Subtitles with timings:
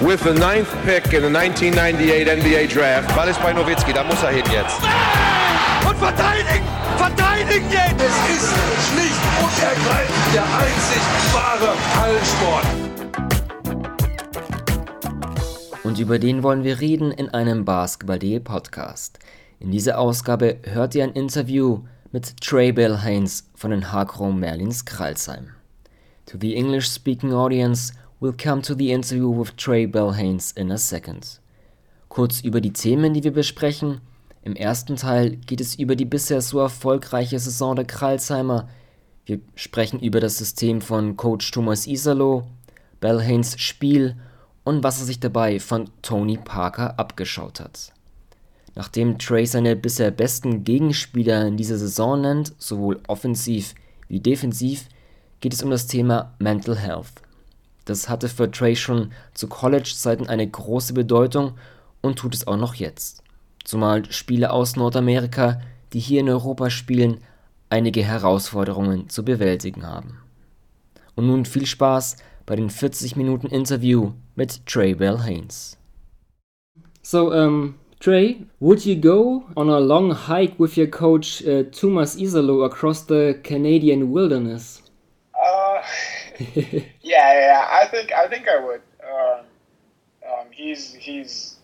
[0.00, 3.14] with the ninth pick in the 1998 NBA Draft.
[3.16, 4.80] Ball ist bei Nowitzki, da muss er hin jetzt.
[5.86, 6.64] Und verteidigen!
[6.96, 8.00] Verteidigen jetzt!
[8.00, 8.54] Es ist
[8.90, 12.66] schlicht und ergreifend der einzig wahre Hallensport.
[15.82, 19.18] Und über den wollen wir reden in einem Basketball.de Podcast.
[19.58, 21.80] In dieser Ausgabe hört ihr ein Interview
[22.12, 25.48] mit Trey Bell Haynes von den Hakrom Merlins Kralsheim.
[26.26, 30.78] To the English-speaking audience, we'll come to the interview with Trey Bell Haynes in a
[30.78, 31.40] second.
[32.08, 34.00] Kurz über die Themen, die wir besprechen.
[34.42, 38.68] Im ersten Teil geht es über die bisher so erfolgreiche Saison der Kralsheimer.
[39.26, 42.46] Wir sprechen über das System von Coach Thomas Isalo,
[43.00, 44.16] Bell Haynes Spiel
[44.64, 47.92] und was er sich dabei von Tony Parker abgeschaut hat.
[48.74, 53.74] Nachdem Trey seine bisher besten Gegenspieler in dieser Saison nennt, sowohl offensiv
[54.08, 54.88] wie defensiv,
[55.40, 57.22] geht es um das Thema Mental Health.
[57.88, 61.54] Das hatte für Trey schon zu College-Zeiten eine große Bedeutung
[62.02, 63.22] und tut es auch noch jetzt.
[63.64, 65.62] Zumal Spieler aus Nordamerika,
[65.94, 67.22] die hier in Europa spielen,
[67.70, 70.18] einige Herausforderungen zu bewältigen haben.
[71.14, 75.78] Und nun viel Spaß bei den 40 Minuten Interview mit Trey Bell Haynes.
[77.00, 82.16] So, um, Trey, would you go on a long hike with your coach uh, Thomas
[82.16, 84.82] Isalo across the Canadian wilderness?
[87.02, 88.82] Yeah, yeah, I think I think I would.
[89.02, 89.44] Um,
[90.26, 91.56] um, he's he's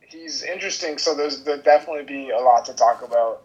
[0.00, 0.98] he's interesting.
[0.98, 3.42] So there's there definitely be a lot to talk about.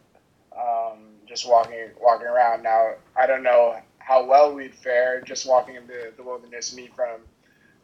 [0.58, 2.94] Um, just walking walking around now.
[3.16, 6.76] I don't know how well we'd fare just walking in the, the wilderness.
[6.76, 7.22] Me from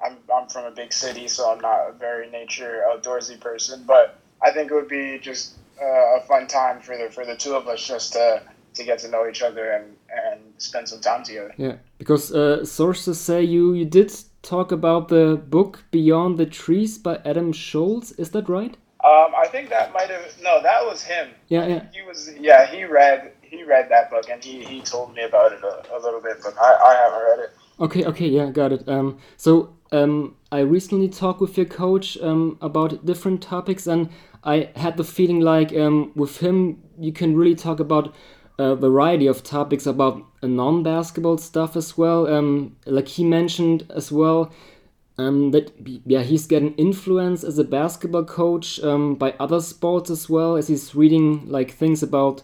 [0.04, 3.84] I'm, I'm from a big city, so I'm not a very nature outdoorsy person.
[3.88, 7.36] But I think it would be just uh, a fun time for the for the
[7.36, 8.42] two of us just to
[8.76, 11.54] to get to know each other and and spend some time together.
[11.58, 16.98] Yeah, because uh, sources say you you did talk about the book Beyond the Trees
[16.98, 18.18] by Adam Shoalts.
[18.20, 18.78] Is that right?
[19.04, 21.30] Um, I think that might have no, that was him.
[21.50, 21.84] Yeah, yeah.
[21.94, 25.52] He was yeah, he read he read that book and he, he told me about
[25.52, 27.52] it a, a little bit, but I, I haven't read it.
[27.80, 28.88] Okay, okay, yeah, got it.
[28.88, 34.10] Um, so um, I recently talked with your coach um, about different topics, and
[34.44, 38.16] I had the feeling like um, with him you can really talk about
[38.58, 42.28] a variety of topics about non-basketball stuff as well.
[42.28, 44.52] Um, like he mentioned as well
[45.18, 45.72] um, that
[46.06, 50.68] yeah he's getting influence as a basketball coach um, by other sports as well as
[50.68, 52.44] he's reading like things about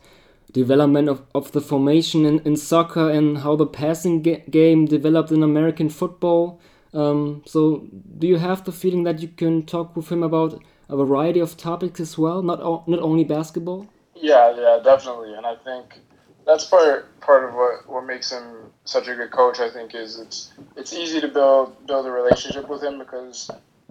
[0.53, 5.31] development of, of the formation in, in soccer and how the passing ga game developed
[5.31, 6.59] in American football.
[6.93, 10.97] Um, so, do you have the feeling that you can talk with him about a
[10.97, 13.87] variety of topics as well, not not only basketball?
[14.21, 15.33] Yeah, yeah, definitely.
[15.35, 15.99] And I think
[16.47, 19.59] that's part part of what, what makes him such a good coach.
[19.59, 23.49] I think is it's it's easy to build build a relationship with him because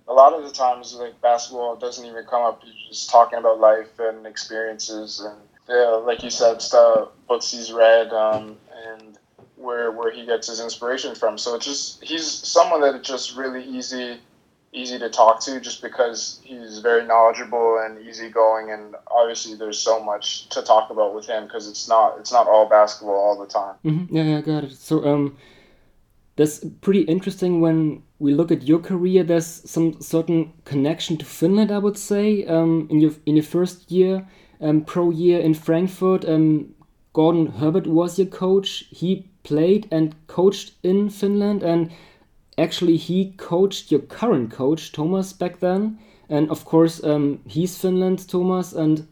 [0.08, 2.62] a lot of the times like basketball doesn't even come up.
[2.64, 5.36] You're just talking about life and experiences and
[5.68, 8.58] yeah, like you said, stuff books he's read um,
[8.88, 9.18] and
[9.56, 11.38] where where he gets his inspiration from.
[11.38, 14.18] So it's just he's someone that it's just really easy
[14.72, 20.02] easy to talk to just because he's very knowledgeable and easygoing and obviously there's so
[20.02, 23.46] much to talk about with him because it's not it's not all basketball all the
[23.46, 23.74] time.
[23.84, 24.16] Mm-hmm.
[24.16, 24.72] yeah yeah got it.
[24.72, 25.36] So um
[26.36, 29.24] that's pretty interesting when we look at your career.
[29.24, 33.90] There's some certain connection to finland i would say um in your in your first
[33.90, 34.26] year
[34.60, 36.24] um pro year in frankfurt.
[36.24, 36.74] Um
[37.12, 38.84] gordon herbert was your coach.
[38.90, 41.90] He played and coached in finland and
[42.60, 45.98] actually he coached your current coach Tuomas back then,
[46.28, 49.06] and of course um, he's Finland, Tuomas, and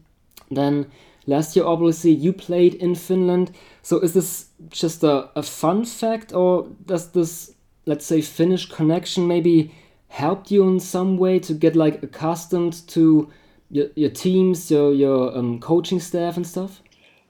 [0.51, 0.85] then
[1.25, 3.51] last year obviously you played in Finland.
[3.81, 7.53] So is this just a, a fun fact, or does this
[7.85, 9.71] let's say Finnish connection maybe
[10.09, 13.29] helped you in some way to get like accustomed to
[13.71, 16.81] your, your teams, your your um, coaching staff and stuff?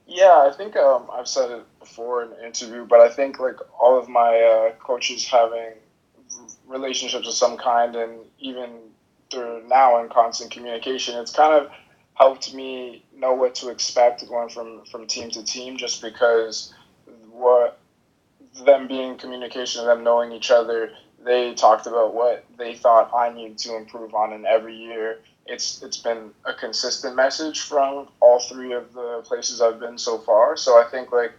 [0.06, 3.56] Yeah, I think um, I've said it before in an interview, but I think like
[3.80, 5.74] all of my uh, coaches having
[6.70, 8.70] relationships of some kind, and even
[9.30, 11.70] through now in constant communication, it's kind of
[12.14, 16.72] helped me know what to expect going from from team to team, just because
[17.30, 17.78] what
[18.64, 20.90] them being in communication, them knowing each other,
[21.24, 25.82] they talked about what they thought I needed to improve on, and every year it's
[25.82, 30.56] it's been a consistent message from all three of the places I've been so far.
[30.56, 31.32] So I think like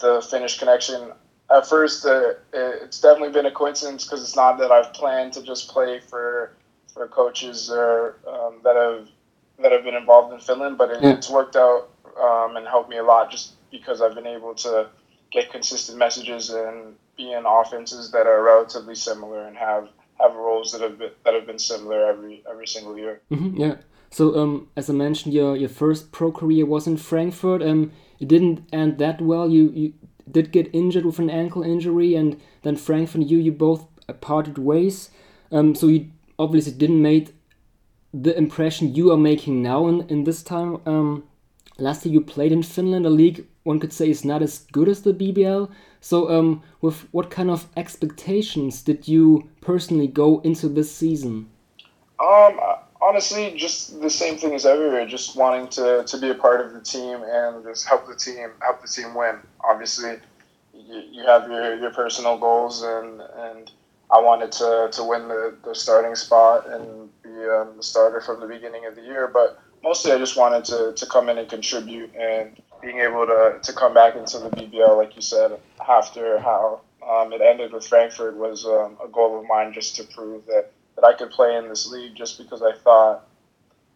[0.00, 1.12] the Finnish connection
[1.50, 5.42] at first, uh, it's definitely been a coincidence because it's not that I've planned to
[5.42, 6.52] just play for
[6.92, 9.08] for coaches or um, that have
[9.62, 11.12] that have been involved in Finland, but it, yeah.
[11.12, 14.88] it's worked out um, and helped me a lot just because I've been able to
[15.30, 19.88] get consistent messages and be in offenses that are relatively similar and have
[20.20, 23.20] have roles that have been that have been similar every every single year.
[23.30, 23.76] Mm-hmm, yeah.
[24.10, 27.62] So um, as I mentioned, your your first pro career was in Frankfurt.
[27.62, 29.50] Um, it didn't end that well.
[29.50, 29.92] You you
[30.30, 33.86] did get injured with an ankle injury, and then Frank and you you both
[34.20, 35.10] parted ways.
[35.52, 37.34] Um, so you obviously didn't make
[38.12, 40.80] the impression you are making now in, in this time.
[40.86, 41.24] Um,
[41.78, 44.88] last year you played in Finland, a league one could say is not as good
[44.88, 45.70] as the BBL.
[46.00, 51.48] So, um, with what kind of expectations did you personally go into this season?
[52.20, 52.60] Um,
[53.04, 55.06] honestly, just the same thing as everywhere.
[55.06, 58.50] Just wanting to, to be a part of the team and just help the team
[58.60, 59.36] help the team win.
[59.62, 60.16] Obviously,
[60.72, 63.70] you, you have your, your personal goals, and and
[64.10, 68.40] I wanted to, to win the, the starting spot and be um, the starter from
[68.40, 69.26] the beginning of the year.
[69.26, 73.58] But mostly, I just wanted to, to come in and contribute and being able to,
[73.62, 75.58] to come back into the BBL, like you said,
[75.88, 80.04] after how um, it ended with Frankfurt was um, a goal of mine just to
[80.04, 83.26] prove that, that I could play in this league just because I thought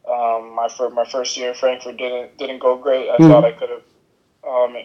[0.09, 3.09] um, my, my first year in Frankfurt didn't, didn't go great.
[3.09, 3.29] I mm-hmm.
[3.29, 3.83] thought I could have
[4.47, 4.77] um,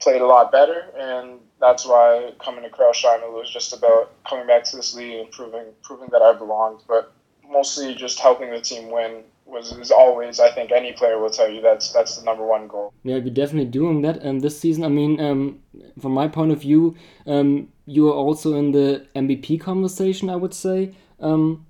[0.00, 4.46] played a lot better, and that's why coming to Crailsheim, it was just about coming
[4.46, 7.12] back to this league and proving, proving that I belonged, but
[7.48, 11.48] mostly just helping the team win was is always I think any player will tell
[11.50, 12.92] you that's that's the number one goal.
[13.02, 14.18] Yeah, you're definitely doing that.
[14.18, 15.60] And this season, I mean, um,
[16.00, 16.96] from my point of view,
[17.26, 20.28] um, you are also in the MVP conversation.
[20.28, 20.94] I would say.
[21.20, 21.66] Um,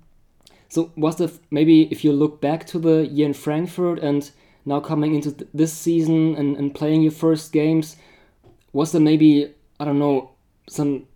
[0.67, 4.29] so was the maybe if you look back to the year in Frankfurt and
[4.65, 7.95] now coming into th this season and, and playing your first games,
[8.71, 10.31] was there maybe I don't know
[10.67, 11.07] some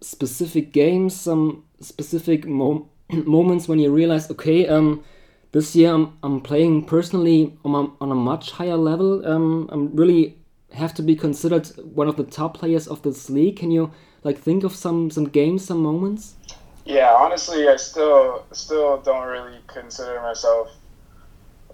[0.00, 5.04] specific games, some specific mo moments when you realized okay um
[5.52, 9.26] this year I'm, I'm playing personally on a, on a much higher level.
[9.26, 10.38] Um, I'm really
[10.72, 13.56] have to be considered one of the top players of this league.
[13.56, 13.90] Can you
[14.22, 16.34] like think of some some games, some moments?
[16.84, 20.70] Yeah, honestly, I still still don't really consider myself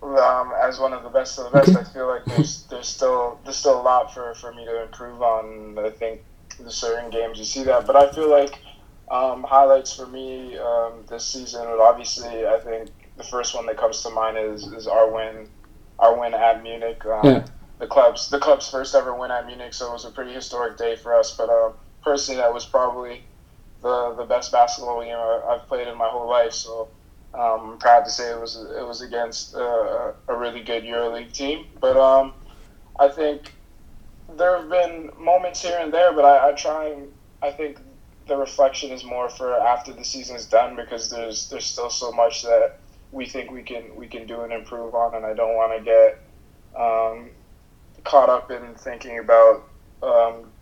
[0.03, 1.71] um, as one of the best of the best.
[1.71, 1.81] Okay.
[1.81, 5.23] I feel like there's there's still there's still a lot for, for me to improve
[5.23, 5.79] on.
[5.79, 6.23] I think
[6.59, 8.59] the certain games you see that, but I feel like
[9.11, 13.77] um, highlights for me um, this season would obviously I think the first one that
[13.77, 15.49] comes to mind is, is our win,
[15.99, 17.05] our win at Munich.
[17.07, 17.47] Um, yeah.
[17.79, 20.77] The club's the club's first ever win at Munich, so it was a pretty historic
[20.77, 21.37] day for us.
[21.37, 23.23] But um, personally, that was probably
[23.87, 26.53] the the best basketball game I've played in my whole life.
[26.53, 26.89] So
[27.35, 31.33] um, I'm proud to say it was it was against uh, a really good EuroLeague
[31.33, 31.67] team.
[31.81, 32.33] But um,
[32.99, 33.53] I think
[34.37, 37.09] there have been moments here and there, but I, I try and
[37.43, 37.79] I think
[38.27, 42.11] the reflection is more for after the season is done because there's there's still so
[42.11, 42.81] much that
[43.13, 45.85] we think we can we can do and improve on, and I don't want to
[45.85, 46.23] get
[46.77, 47.31] um,
[48.05, 49.69] caught up in thinking about
[50.03, 50.53] um,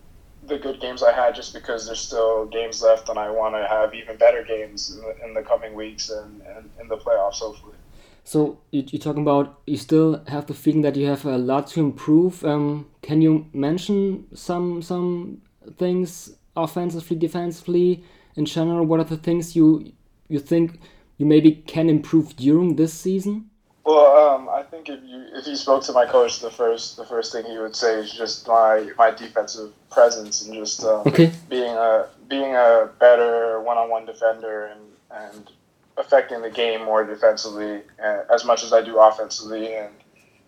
[0.47, 3.67] the good games I had just because there's still games left, and I want to
[3.67, 7.39] have even better games in the, in the coming weeks and, and in the playoffs,
[7.39, 7.75] hopefully.
[8.23, 11.79] So you're talking about you still have the feeling that you have a lot to
[11.79, 12.43] improve.
[12.43, 15.41] Um, can you mention some some
[15.77, 18.03] things offensively, defensively,
[18.35, 18.83] in general?
[18.83, 19.91] What are the things you
[20.27, 20.79] you think
[21.17, 23.51] you maybe can improve during this season?
[23.85, 27.05] Well, um, I think if you if you spoke to my coach, the first the
[27.05, 31.31] first thing he would say is just my my defensive presence and just um, okay.
[31.49, 35.51] being a being a better one on one defender and and
[35.97, 39.75] affecting the game more defensively uh, as much as I do offensively.
[39.75, 39.93] And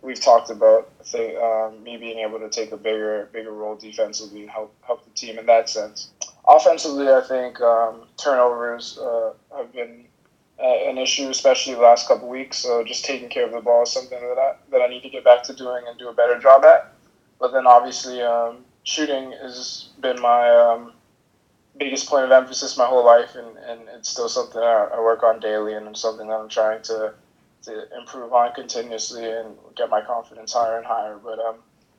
[0.02, 4.40] we've talked about say, um, me being able to take a bigger bigger role defensively
[4.40, 6.10] and help help the team in that sense.
[6.48, 10.07] Offensively, I think um, turnovers uh, have been
[10.60, 12.58] uh, an issue, especially the last couple weeks.
[12.58, 15.08] So just taking care of the ball is something that I, that I need to
[15.08, 16.92] get back to doing and do a better job at.
[17.38, 20.92] But then obviously um, shooting has been my um,
[21.78, 25.22] biggest point of emphasis my whole life, and, and it's still something I, I work
[25.22, 27.14] on daily, and it's something that I'm trying to
[27.60, 31.18] to improve on continuously and get my confidence higher and higher.
[31.22, 31.56] But um,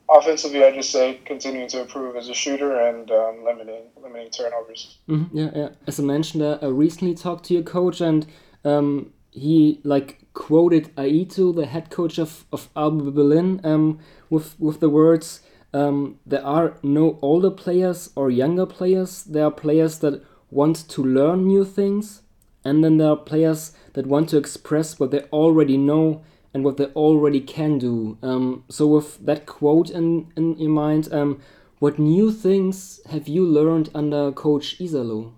[0.10, 4.98] offensively, I just say continuing to improve as a shooter and um, limiting limiting turnovers.
[5.08, 5.70] Mm-hmm, yeah, yeah.
[5.88, 8.26] As I mentioned, uh, I recently talked to your coach and
[8.66, 14.00] um, he like quoted Aito, the head coach of, of Alba Berlin, um,
[14.30, 15.42] with with the words,
[15.74, 19.24] um, "There are no older players or younger players.
[19.24, 22.22] There are players that want to learn new things,
[22.64, 26.22] and then there are players that want to express what they already know
[26.54, 31.14] and what they already can do." Um, so, with that quote in in your mind,
[31.14, 31.40] um,
[31.80, 35.32] what new things have you learned under Coach Iisalo?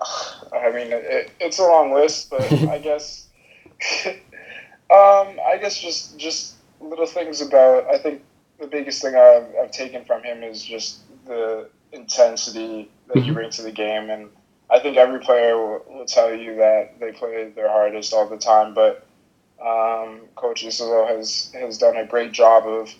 [0.00, 3.28] I mean, it, it's a long list, but I guess,
[4.06, 4.16] um,
[4.90, 7.86] I guess just just little things about.
[7.86, 8.22] I think
[8.60, 13.34] the biggest thing I've, I've taken from him is just the intensity that he mm-hmm.
[13.34, 14.28] brings to the game, and
[14.70, 18.38] I think every player will, will tell you that they play their hardest all the
[18.38, 19.06] time, but
[19.60, 22.94] um, Coach Iisalo has has done a great job of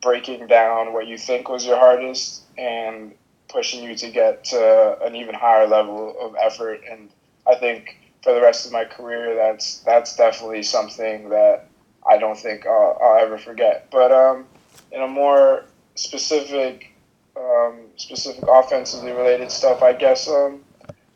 [0.00, 3.14] breaking down what you think was your hardest and
[3.54, 6.80] pushing you to get to an even higher level of effort.
[6.90, 7.08] And
[7.46, 11.68] I think for the rest of my career, that's that's definitely something that
[12.06, 13.88] I don't think I'll, I'll ever forget.
[13.90, 14.46] But um,
[14.90, 16.92] in a more specific,
[17.36, 20.60] um, specific offensively related stuff, I guess um,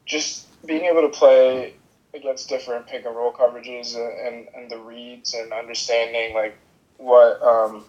[0.06, 1.74] just being able to play
[2.14, 6.56] against different pick and roll coverages and, and the reads and understanding like
[6.96, 7.84] what um,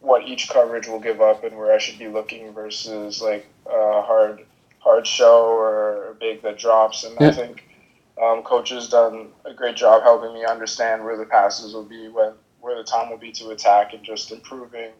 [0.00, 4.02] what each coverage will give up and where I should be looking versus like a
[4.02, 4.44] hard
[4.78, 7.04] hard show or big that drops.
[7.04, 7.28] And yeah.
[7.28, 7.64] I think
[8.22, 12.08] um, coach has done a great job helping me understand where the passes will be,
[12.08, 14.90] when where the time will be to attack, and just improving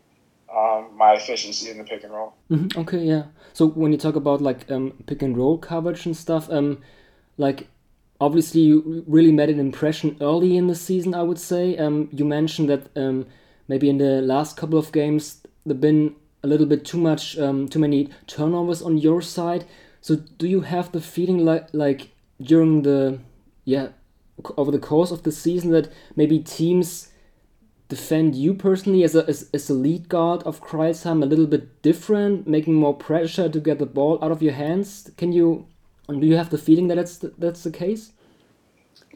[0.54, 2.34] um, my efficiency in the pick and roll.
[2.50, 2.80] Mm-hmm.
[2.80, 3.24] Okay, yeah.
[3.52, 6.82] So when you talk about like um, pick and roll coverage and stuff, um,
[7.38, 7.68] like
[8.20, 11.14] obviously you really made an impression early in the season.
[11.14, 11.76] I would say.
[11.76, 13.26] Um, you mentioned that um,
[13.68, 16.14] maybe in the last couple of games there've been
[16.46, 19.64] a little bit too much, um, too many turnovers on your side.
[20.00, 22.10] So do you have the feeling like like
[22.40, 23.18] during the
[23.64, 23.88] yeah
[24.56, 27.08] over the course of the season that maybe teams
[27.88, 31.82] defend you personally as a as, as a lead guard of Crailsheim a little bit
[31.82, 35.10] different, making more pressure to get the ball out of your hands?
[35.16, 35.66] Can you
[36.08, 38.12] do you have the feeling that that's the, that's the case?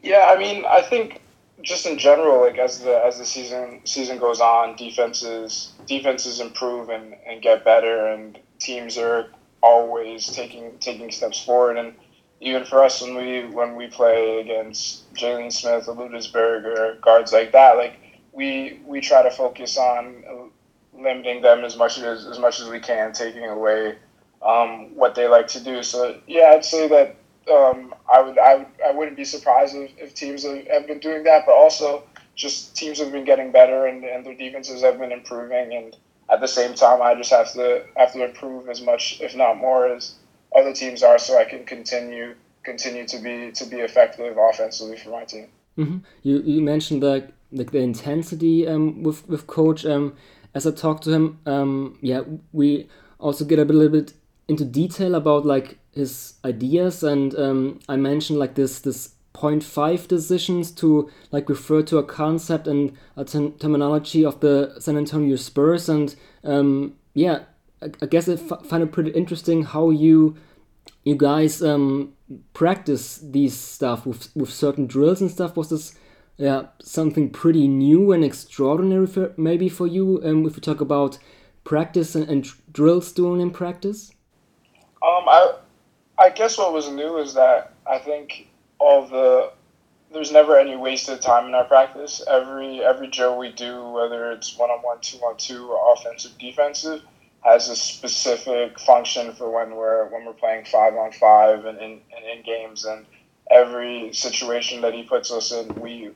[0.03, 1.21] Yeah, I mean, I think
[1.61, 6.89] just in general, like as the as the season season goes on, defenses defenses improve
[6.89, 9.27] and, and get better, and teams are
[9.61, 11.77] always taking taking steps forward.
[11.77, 11.93] And
[12.39, 17.51] even for us, when we when we play against Jalen Smith, Ludwigsburg, or guards like
[17.51, 17.97] that, like
[18.33, 20.51] we we try to focus on
[20.93, 23.95] limiting them as much as as much as we can, taking away
[24.41, 25.83] um, what they like to do.
[25.83, 27.15] So yeah, I'd say that
[27.49, 30.99] um, I would I would I wouldn't be surprised if, if teams have, have been
[30.99, 32.03] doing that, but also
[32.35, 35.95] just teams have been getting better and, and their defenses have been improving and
[36.29, 39.57] at the same time I just have to have to improve as much if not
[39.57, 40.15] more as
[40.55, 45.09] other teams are so I can continue continue to be to be effective offensively for
[45.09, 45.47] my team.
[45.77, 45.97] Mm-hmm.
[46.23, 47.03] You you mentioned
[47.51, 49.85] like the intensity um, with with coach.
[49.85, 50.15] Um,
[50.53, 54.13] as I talked to him, um, yeah, we also get a little bit
[54.51, 60.71] into detail about like his ideas, and um, I mentioned like this this 0.5 decisions
[60.71, 66.13] to like refer to a concept and a terminology of the San Antonio Spurs, and
[66.43, 67.43] um, yeah,
[67.81, 70.35] I, I guess I find it pretty interesting how you
[71.03, 72.13] you guys um,
[72.53, 75.55] practice these stuff with with certain drills and stuff.
[75.55, 75.95] Was this
[76.37, 81.19] yeah, something pretty new and extraordinary for, maybe for you um, if we talk about
[81.63, 84.11] practice and, and drills doing in practice?
[85.03, 85.55] Um, I,
[86.17, 88.47] I guess what was new is that I think
[88.79, 89.51] all the
[90.13, 92.21] there's never any wasted time in our practice.
[92.27, 96.37] Every every drill we do, whether it's one on one, two on two, or offensive,
[96.37, 97.01] defensive,
[97.41, 102.01] has a specific function for when we're when we're playing five on five and in
[102.15, 103.05] and in games and
[103.49, 106.11] every situation that he puts us in, we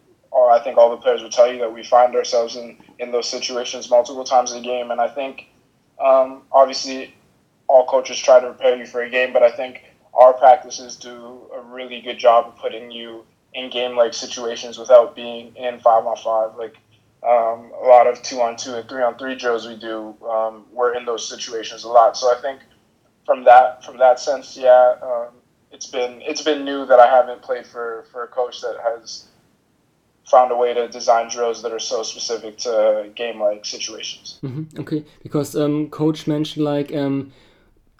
[0.55, 3.27] I think all the players would tell you that we find ourselves in, in those
[3.27, 4.91] situations multiple times in the game.
[4.91, 5.47] And I think,
[5.99, 7.13] um, obviously,
[7.67, 11.41] all coaches try to prepare you for a game, but I think our practices do
[11.55, 16.05] a really good job of putting you in game like situations without being in five
[16.05, 16.57] on five.
[16.57, 16.75] Like
[17.23, 20.65] um, a lot of two on two and three on three drills we do, um,
[20.71, 22.15] we're in those situations a lot.
[22.17, 22.59] So I think
[23.25, 25.33] from that from that sense, yeah, um,
[25.71, 29.27] it's been it's been new that I haven't played for for a coach that has
[30.25, 34.39] found a way to design drills that are so specific to game like situations.
[34.43, 34.79] Mm-hmm.
[34.81, 37.31] Okay, because um, coach mentioned like um,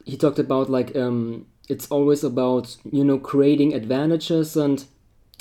[0.05, 4.85] he talked about like um, it's always about you know creating advantages, and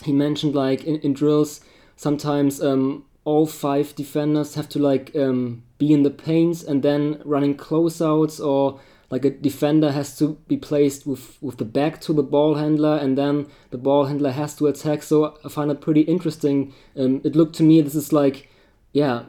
[0.02, 1.60] he mentioned like in, in drills
[1.96, 7.20] sometimes um, all five defenders have to like um, be in the paints and then
[7.24, 8.80] running closeouts or
[9.10, 12.96] like a defender has to be placed with with the back to the ball handler
[12.96, 15.02] and then the ball handler has to attack.
[15.02, 16.74] So i find it pretty interesting.
[16.96, 18.48] Um, it looked to me this is like
[18.92, 19.24] yeah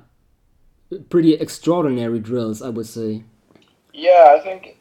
[1.10, 3.24] pretty extraordinary drills i would say.
[3.94, 4.78] Yeah i think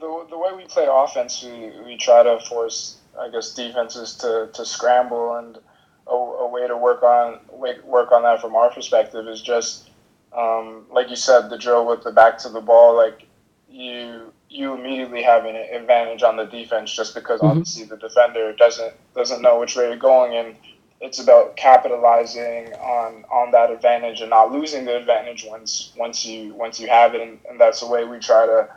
[0.00, 4.48] the, the way we play offense we, we try to force i guess defenses to,
[4.52, 5.58] to scramble and
[6.06, 7.38] a, a way to work on
[7.84, 9.90] work on that from our perspective is just
[10.36, 13.26] um, like you said the drill with the back to the ball like
[13.68, 17.50] you you immediately have an advantage on the defense just because mm-hmm.
[17.50, 20.56] obviously the defender doesn't doesn't know which way you're going and
[21.00, 26.54] it's about capitalizing on on that advantage and not losing the advantage once once you
[26.54, 28.68] once you have it and, and that's the way we try to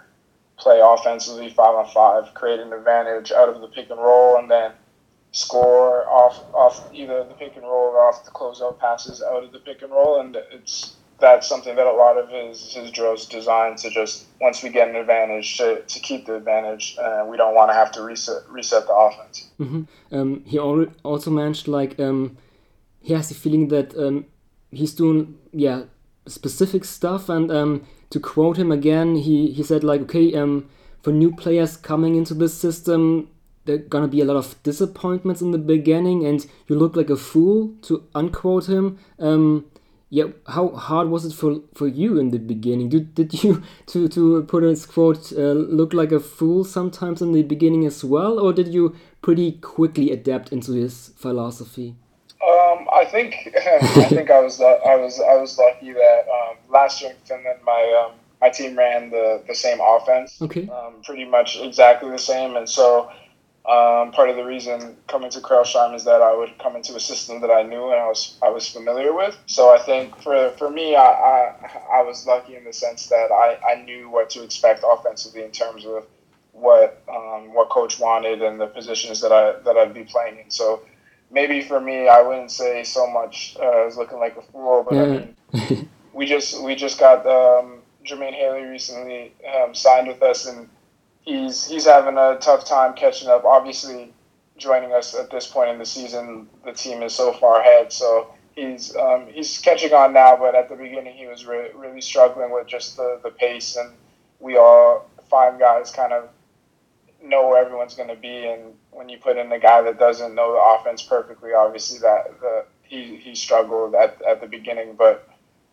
[0.63, 4.49] play offensively five on five, create an advantage out of the pick and roll, and
[4.49, 4.71] then
[5.31, 9.51] score off off either the pick and roll or off the closeout passes out of
[9.51, 13.25] the pick and roll, and it's that's something that a lot of his his drills
[13.25, 17.35] designed to just once we get an advantage to, to keep the advantage, and we
[17.35, 19.51] don't want to have to reset reset the offense.
[19.59, 19.83] Mm-hmm.
[20.15, 22.37] Um, he also mentioned like um,
[23.01, 24.25] he has the feeling that um,
[24.71, 25.83] he's doing yeah
[26.25, 30.69] specific stuff, and um, to quote him again, he he said like okay um,
[31.01, 33.27] for new players coming into this system,
[33.65, 37.09] there are gonna be a lot of disappointments in the beginning, and you look like
[37.09, 37.73] a fool.
[37.83, 38.99] To unquote him.
[39.17, 39.65] Um,
[40.11, 42.89] yeah, how hard was it for for you in the beginning?
[42.89, 47.31] Did did you to to put a quote uh, look like a fool sometimes in
[47.31, 51.95] the beginning as well, or did you pretty quickly adapt into his philosophy?
[52.43, 56.57] Um, I think I think I was uh, I was I was lucky that um,
[56.69, 60.95] last year in Finland my um, my team ran the the same offense, okay, um,
[61.03, 63.09] pretty much exactly the same, and so
[63.65, 66.99] um, part of the reason coming to Crailsheim is that I would come into a
[66.99, 69.37] system that I knew and I was I was familiar with.
[69.45, 73.31] So I think for, for me, I, I, I was lucky in the sense that
[73.31, 76.05] I, I knew what to expect offensively in terms of
[76.51, 80.51] what um, what coach wanted and the positions that I that I'd be playing in.
[80.51, 80.81] So
[81.33, 84.95] maybe for me, I wouldn't say so much uh, as looking like a fool, but
[84.95, 85.03] yeah.
[85.03, 90.45] I mean, we just we just got um, Jermaine Haley recently um, signed with us
[90.45, 90.69] and
[91.23, 93.43] he's he's having a tough time catching up.
[93.45, 94.13] Obviously,
[94.57, 97.91] joining us at this point in the season, the team is so far ahead.
[97.91, 102.01] So he's um, he's catching on now, but at the beginning he was re- really
[102.01, 103.93] struggling with just the, the pace, and
[104.39, 106.29] we all five guys kind of
[107.23, 110.35] know where everyone's going to be, and when you put in a guy that doesn't
[110.35, 115.27] know the offense perfectly, obviously that the he he struggled at at the beginning, but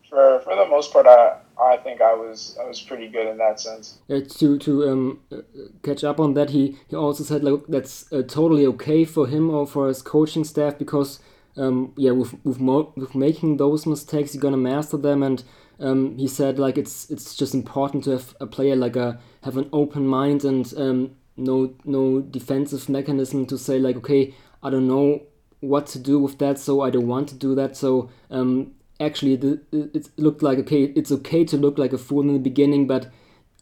[0.09, 3.39] for for the most part, I I think I was I was pretty good in
[3.39, 3.99] that sense.
[4.09, 5.43] To to um, uh,
[5.83, 9.51] catch up on that, he he also said like that's uh, totally okay for him
[9.51, 11.21] or for his coaching staff because
[11.57, 15.23] um, yeah, with with, with making those mistakes, you're gonna master them.
[15.23, 15.43] And
[15.79, 19.57] um, he said like it's it's just important to have a player like a have
[19.57, 24.89] an open mind and um, no no defensive mechanism to say like okay, I don't
[24.89, 25.23] know
[25.61, 27.77] what to do with that, so I don't want to do that.
[27.77, 32.21] So um, actually the, it looked like okay it's okay to look like a fool
[32.21, 33.11] in the beginning but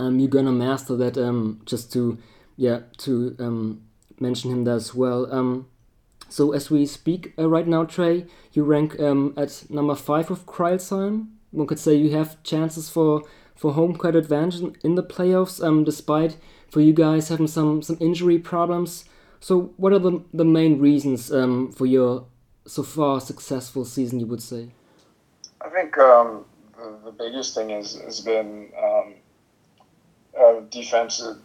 [0.00, 2.18] um, you're gonna master that um, just to
[2.56, 3.80] yeah to um,
[4.18, 5.66] mention him there as well um,
[6.28, 10.44] so as we speak uh, right now Trae you rank um, at number five of
[10.44, 13.22] Crailsheim one could say you have chances for
[13.54, 16.36] for home court advantage in the playoffs um, despite
[16.70, 19.04] for you guys having some some injury problems
[19.40, 21.28] so what are the, the main reasons
[21.76, 22.26] for your
[22.66, 24.70] so far successful season you would say
[25.60, 26.44] I think um,
[26.76, 29.14] the, the biggest thing is, has been um,
[30.38, 31.38] uh, defensive,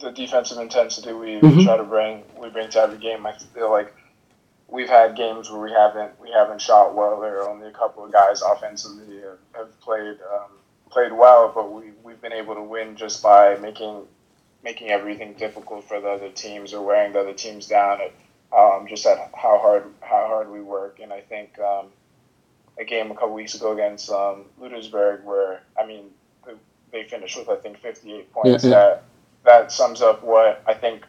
[0.00, 1.58] the defensive intensity we, mm-hmm.
[1.58, 3.24] we, try to bring we bring to every game.
[3.24, 3.94] I feel like
[4.68, 7.20] we've had games where we haven't we haven't shot well.
[7.20, 10.50] There are only a couple of guys offensively have, have played um,
[10.90, 14.02] played well, but we we've been able to win just by making
[14.62, 18.00] making everything difficult for the other teams or wearing the other teams down.
[18.00, 18.12] At,
[18.56, 21.86] um, just at how hard how hard we work, and I think um,
[22.78, 26.10] a game a couple weeks ago against um, Ludwigsburg where I mean
[26.92, 28.64] they finished with I think 58 points.
[28.64, 28.76] Yeah, yeah.
[28.76, 29.04] That
[29.44, 31.04] that sums up what I think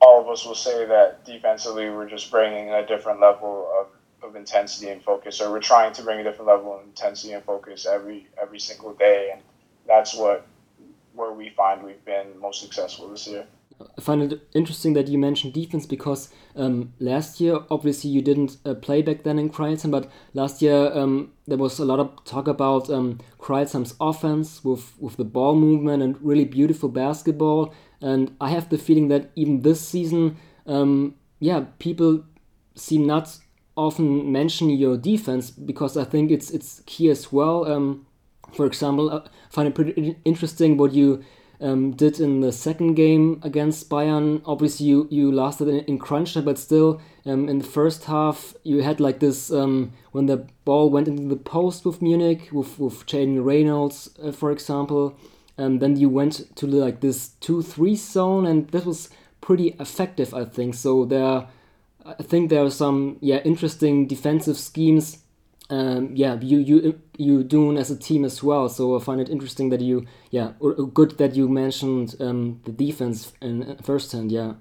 [0.00, 4.36] all of us will say that defensively we're just bringing a different level of, of
[4.36, 7.86] intensity and focus, or we're trying to bring a different level of intensity and focus
[7.86, 9.42] every every single day, and
[9.86, 10.46] that's what
[11.18, 13.46] where we find we've been most successful this year.
[13.80, 18.56] I find it interesting that you mentioned defense because um, last year, obviously, you didn't
[18.64, 22.24] uh, play back then in Crailsheim, but last year um, there was a lot of
[22.24, 27.72] talk about um, Crailsheim's offense with, with the ball movement and really beautiful basketball.
[28.00, 32.24] And I have the feeling that even this season, um, yeah, people
[32.74, 33.38] seem not
[33.76, 37.64] often mention your defense because I think it's it's key as well.
[37.70, 38.06] Um,
[38.52, 41.24] for example, I find it pretty interesting what you
[41.60, 44.42] um, did in the second game against Bayern.
[44.44, 48.54] Obviously, you, you lasted in, in crunch time, but still, um, in the first half,
[48.62, 52.78] you had like this um, when the ball went into the post with Munich, with,
[52.78, 55.16] with Jalen Reynolds, uh, for example.
[55.56, 60.32] Um, then you went to like this 2 3 zone, and that was pretty effective,
[60.32, 60.74] I think.
[60.74, 61.48] So, there,
[62.06, 65.18] I think there are some yeah interesting defensive schemes
[65.70, 68.68] um, yeah, you you you doing as a team as well.
[68.68, 70.52] So I find it interesting that you yeah,
[70.94, 74.32] good that you mentioned um, the defense in first hand.
[74.32, 74.54] Yeah.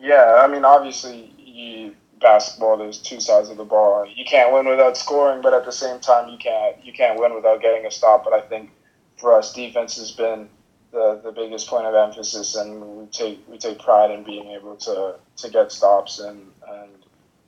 [0.00, 2.76] Yeah, I mean, obviously, you, basketball.
[2.76, 4.06] There's two sides of the ball.
[4.14, 7.34] You can't win without scoring, but at the same time, you can't you can't win
[7.34, 8.24] without getting a stop.
[8.24, 8.70] But I think
[9.16, 10.48] for us, defense has been
[10.92, 14.76] the, the biggest point of emphasis, and we take we take pride in being able
[14.76, 16.90] to, to get stops and, and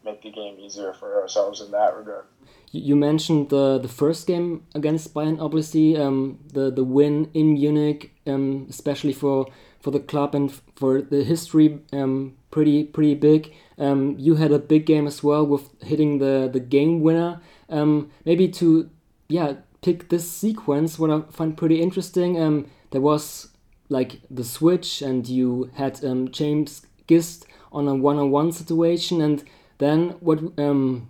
[0.04, 2.24] make the game easier for ourselves in that regard.
[2.72, 8.12] You mentioned the the first game against Bayern, obviously um, the the win in Munich,
[8.26, 9.46] um, especially for
[9.80, 13.52] for the club and for the history, um, pretty pretty big.
[13.78, 17.40] Um, you had a big game as well with hitting the the game winner.
[17.68, 18.88] Um, maybe to
[19.28, 22.40] yeah pick this sequence, what I find pretty interesting.
[22.40, 23.48] Um, there was
[23.88, 26.00] like the switch, and you had
[26.32, 29.42] James Gist on a one-on-one situation, and
[29.78, 30.38] then what?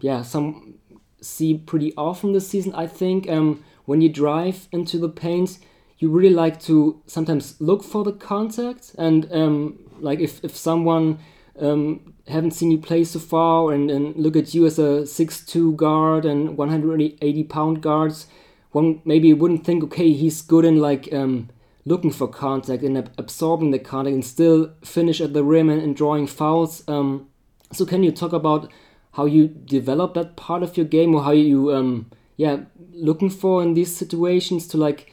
[0.00, 0.79] yeah, some
[1.20, 2.74] see pretty often this season.
[2.74, 5.58] I think um, when you drive into the paint,
[6.00, 11.18] you really like to sometimes look for the contact and um, like if, if someone
[11.60, 15.76] um, haven't seen you play so far and, and look at you as a 6'2
[15.76, 18.26] guard and 180 pound guards
[18.72, 21.50] one maybe wouldn't think okay he's good in like um,
[21.84, 25.96] looking for contact and absorbing the contact and still finish at the rim and, and
[25.96, 27.28] drawing fouls um,
[27.72, 28.70] so can you talk about
[29.12, 32.58] how you develop that part of your game or how you um yeah
[32.92, 35.12] looking for in these situations to like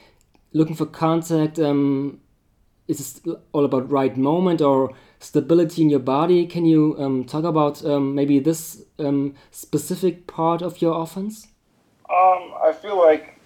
[0.53, 2.19] looking for contact um
[2.87, 6.45] is it all about right moment or stability in your body?
[6.45, 11.47] Can you um, talk about um, maybe this um, specific part of your offense?
[12.09, 13.39] Um, I feel like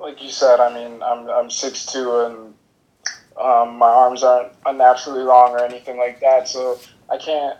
[0.00, 2.54] like you said I mean I'm, I'm 6'2 and
[3.36, 6.78] um, my arms aren't unnaturally long or anything like that so
[7.10, 7.58] I can't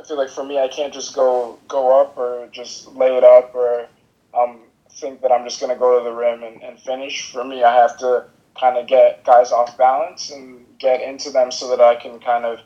[0.00, 3.24] I feel like for me, I can't just go go up or just lay it
[3.24, 3.86] up or
[4.32, 4.60] um,
[4.92, 7.30] think that I'm just going to go to the rim and, and finish.
[7.30, 8.24] For me, I have to
[8.58, 12.44] kind of get guys off balance and get into them so that I can kind
[12.44, 12.60] of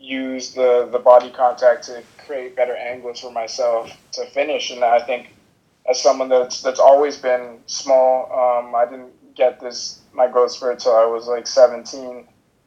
[0.00, 4.70] use the, the body contact to create better angles for myself to finish.
[4.70, 5.34] And I think
[5.88, 10.80] as someone that's that's always been small, um, I didn't get this my growth spurt
[10.80, 12.26] till I was like 17.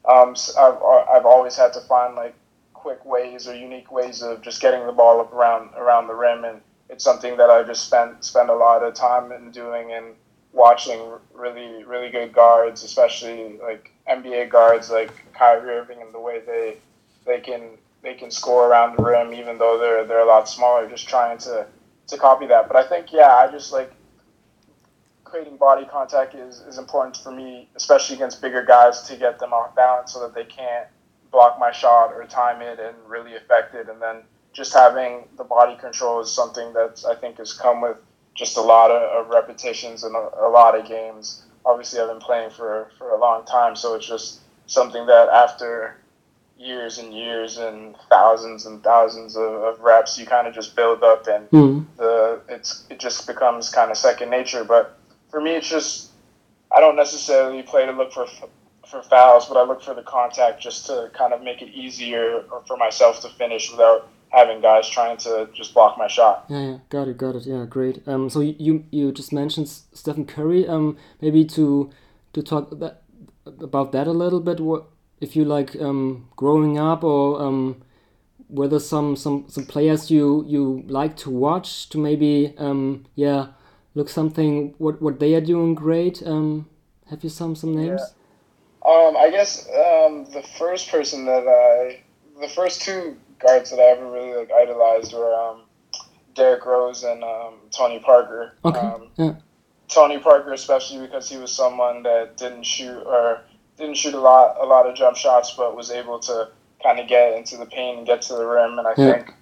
[0.09, 2.35] Um, so I've I've always had to find like
[2.83, 6.43] quick ways or unique ways of just getting the ball up around around the rim,
[6.43, 10.07] and it's something that I just spent spend a lot of time in doing and
[10.51, 10.99] watching
[11.33, 16.77] really really good guards, especially like NBA guards like Kyrie Irving and the way they
[17.25, 17.61] they can
[18.01, 20.89] they can score around the rim even though they're they're a lot smaller.
[20.89, 21.65] Just trying to
[22.07, 23.93] to copy that, but I think yeah, I just like
[25.23, 29.51] creating body contact is, is important for me, especially against bigger guys, to get them
[29.51, 30.87] off balance so that they can't
[31.33, 33.89] block my shot or time it and really affect it.
[33.89, 34.21] And then
[34.53, 37.97] just having the body control is something that I think has come with
[38.35, 41.43] just a lot of, of repetitions and a, a, lot of games.
[41.65, 45.97] Obviously, I've been playing for, for a long time, so it's just something that after
[46.57, 51.03] years and years and thousands and thousands of, of reps, you kind of just build
[51.03, 51.85] up, and mm.
[51.97, 54.63] the it's it just becomes kind of second nature.
[54.63, 54.97] But
[55.29, 56.11] for me, it's just
[56.75, 58.27] I don't necessarily play to look for
[58.87, 62.43] for fouls, but I look for the contact just to kind of make it easier
[62.67, 66.45] for myself to finish without having guys trying to just block my shot.
[66.49, 67.45] Yeah, yeah, got it, got it.
[67.45, 68.05] Yeah, great.
[68.07, 70.67] Um, so you you just mentioned Stephen Curry.
[70.67, 71.91] Um, maybe to
[72.33, 73.03] to talk that
[73.45, 74.59] about that a little bit.
[74.59, 74.85] What
[75.21, 77.81] if you like um growing up or um
[78.49, 83.47] whether some some some players you you like to watch to maybe um yeah
[83.95, 86.67] look something what what they are doing great um
[87.09, 88.22] have you some some names yeah.
[88.85, 92.01] Um, I guess um, the first person that I,
[92.41, 95.61] the first two guards that I ever really like idolized were um,
[96.35, 98.53] Derrick Rose and um, Tony Parker.
[98.65, 98.79] Okay.
[98.79, 99.35] Um, yeah.
[99.87, 103.41] Tony Parker, especially because he was someone that didn't shoot or
[103.77, 106.49] didn't shoot a lot, a lot of jump shots, but was able to
[106.81, 108.79] kind of get into the paint and get to the rim.
[108.79, 109.11] And I yeah.
[109.13, 109.33] think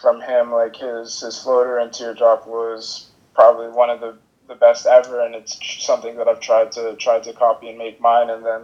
[0.00, 4.16] from him, like his his floater and teardrop was probably one of the
[4.48, 8.00] the best ever, and it's something that I've tried to try to copy and make
[8.00, 8.30] mine.
[8.30, 8.62] And then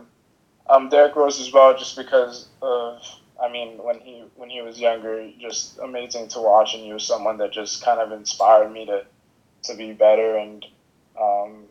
[0.69, 3.03] um, Derrick Rose as well, just because of
[3.43, 7.05] I mean when he when he was younger, just amazing to watch, and he was
[7.05, 9.05] someone that just kind of inspired me to
[9.65, 10.65] to be better and
[11.21, 11.65] um,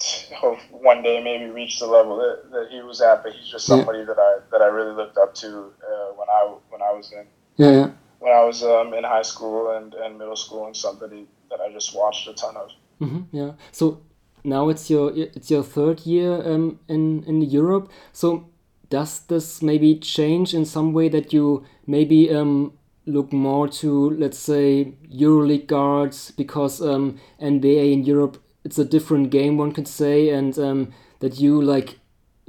[0.34, 3.22] hope one day maybe reach the level that, that he was at.
[3.22, 4.06] But he's just somebody yeah.
[4.06, 7.26] that I that I really looked up to uh, when I when I was in
[7.56, 7.90] yeah, yeah.
[8.18, 11.72] when I was um, in high school and, and middle school, and somebody that I
[11.72, 12.70] just watched a ton of.
[13.00, 13.52] Mm-hmm, yeah.
[13.72, 14.00] So
[14.44, 17.90] now it's your it's your third year um, in in Europe.
[18.12, 18.48] So
[18.90, 22.72] does this maybe change in some way that you maybe um,
[23.06, 29.30] look more to let's say EuroLeague guards because um, NBA in Europe it's a different
[29.30, 31.98] game one could say and um, that you like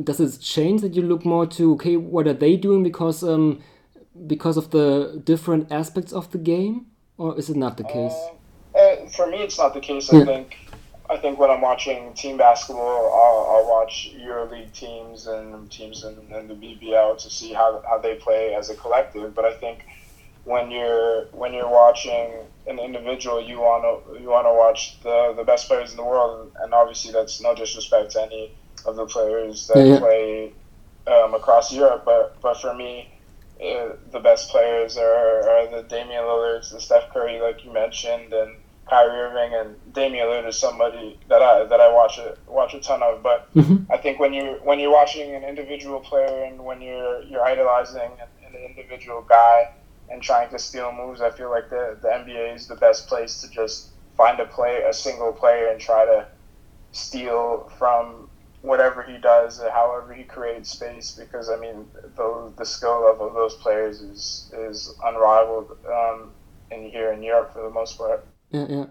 [0.04, 3.62] does it change that you look more to okay what are they doing because um,
[4.28, 6.86] because of the different aspects of the game
[7.18, 8.14] or is it not the case?
[8.14, 10.12] Uh, uh, for me, it's not the case.
[10.12, 10.58] I think
[11.10, 16.18] I think when I'm watching team basketball, I'll, I'll watch EuroLeague teams and teams in,
[16.34, 19.36] in the BBL to see how, how they play as a collective.
[19.36, 19.86] But I think
[20.46, 22.34] when you're when you're watching
[22.68, 26.04] an individual, you want to you want to watch the the best players in the
[26.04, 28.52] world, and obviously that's no disrespect to any
[28.86, 30.54] of the players that yeah, play
[31.08, 32.04] um, across Europe.
[32.06, 33.12] But but for me,
[33.62, 38.34] uh, the best players are, are the Damian Lillards, the Steph Curry, like you mentioned,
[38.34, 38.56] and
[38.90, 42.80] Kyrie Irving and Damian Lillard is somebody that I that I watch a watch a
[42.80, 43.24] ton of.
[43.24, 43.92] But mm-hmm.
[43.92, 48.02] I think when you when you're watching an individual player and when you're you're idolizing
[48.02, 49.74] an, an, individual guy
[50.10, 53.42] and trying to steal moves, I feel like the the NBA is the best place
[53.42, 56.28] to just find a play a single player and try to
[56.92, 58.30] steal from
[58.62, 61.12] whatever he does, however he creates space.
[61.12, 66.32] Because I mean, the the skill level of those players is is unrivaled um,
[66.70, 68.24] in here in Europe for the most part.
[68.52, 68.86] Yeah, yeah.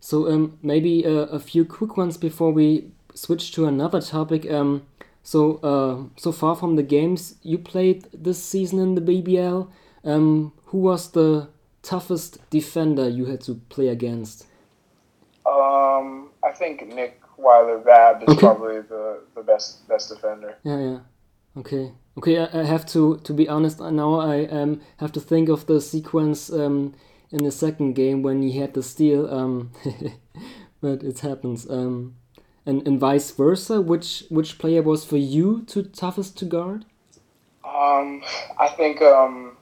[0.00, 4.50] So um, maybe uh, a few quick ones before we switch to another topic.
[4.50, 4.86] Um,
[5.22, 9.68] so uh, so far from the games you played this season in the BBL,
[10.04, 11.48] um, who was the
[11.82, 14.46] toughest defender you had to play against?
[15.46, 18.40] Um, I think Nick Weiler-Babb is okay.
[18.40, 20.56] probably the, the best best defender.
[20.64, 20.98] Yeah, yeah.
[21.56, 22.38] Okay, okay.
[22.38, 23.80] I, I have to to be honest.
[23.80, 26.94] Now I um have to think of the sequence um
[27.30, 29.32] in the second game when he had the steal.
[29.32, 29.72] Um,
[30.80, 31.68] but it happens.
[31.68, 32.16] Um,
[32.66, 33.80] and and vice versa.
[33.80, 36.84] Which which player was for you to toughest to guard?
[37.64, 38.22] Um,
[38.58, 39.56] I think um,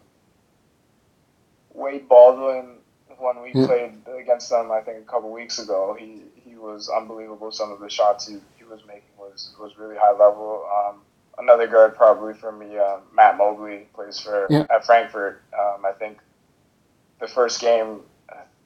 [1.75, 2.77] Wade Baldwin
[3.19, 3.67] when we yeah.
[3.67, 4.71] played against them.
[4.71, 5.97] I think a couple weeks ago.
[5.99, 7.51] He he was unbelievable.
[7.53, 10.67] Some of the shots he, he was making was was really high level.
[10.77, 11.01] Um,
[11.39, 14.67] another guard probably for me, uh, Matt Mobley plays for yeah.
[14.71, 15.43] at Frankfurt.
[15.59, 16.19] Um, I think
[17.21, 18.01] the first game,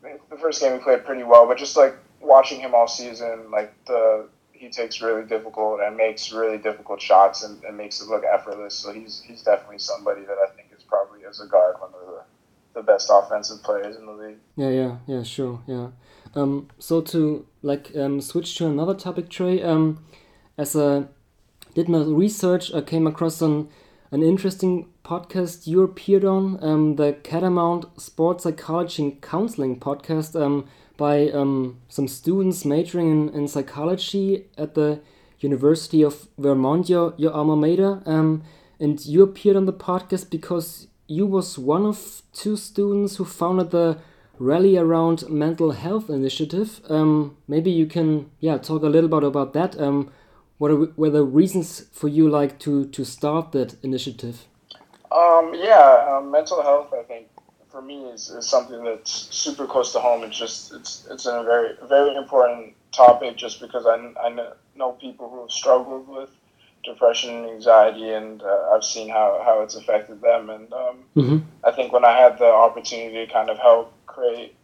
[0.02, 3.72] the first game he played pretty well, but just like watching him all season, like
[3.86, 8.24] the he takes really difficult and makes really difficult shots and, and makes it look
[8.24, 8.74] effortless.
[8.74, 12.06] So he's he's definitely somebody that I think is probably as a guard one of
[12.06, 12.22] the
[12.74, 14.36] the best offensive players in the league.
[14.56, 15.88] Yeah, yeah, yeah, sure, yeah.
[16.34, 19.64] Um, so to like um, switch to another topic, Trae.
[19.64, 20.04] Um,
[20.58, 21.08] as a
[21.74, 23.68] did my research, I came across an
[24.12, 30.66] an interesting podcast you appeared on, um, the Catamount Sports Psychology and Counseling podcast um,
[30.96, 35.00] by um, some students majoring in, in psychology at the
[35.40, 38.02] University of Vermont, your, your alma mater.
[38.06, 38.42] Um,
[38.78, 43.70] and you appeared on the podcast because you was one of two students who founded
[43.70, 43.98] the
[44.38, 46.80] Rally Around Mental Health Initiative.
[46.88, 49.78] Um, maybe you can yeah talk a little bit about that.
[49.78, 50.10] Um,
[50.56, 54.46] what are, were the reasons for you like to to start that initiative?
[55.12, 56.92] Um, yeah, um, mental health.
[56.92, 57.26] I think
[57.70, 60.22] for me is, is something that's super close to home.
[60.24, 63.36] It's just it's it's a very very important topic.
[63.36, 66.30] Just because I, I know people who have struggled with
[66.84, 70.50] depression and anxiety, and uh, I've seen how, how it's affected them.
[70.50, 71.38] And um, mm-hmm.
[71.64, 74.54] I think when I had the opportunity to kind of help create